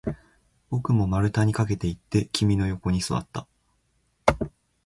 [0.71, 3.47] 僕も丸太に駆けていって、君の横に座った